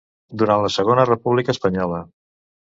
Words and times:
Durant 0.41 0.61
la 0.63 0.71
Segona 0.77 1.05
República 1.11 1.57
Espanyola. 1.59 2.03